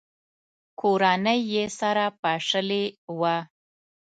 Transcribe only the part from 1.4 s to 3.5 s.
یې سره پاشلې وه.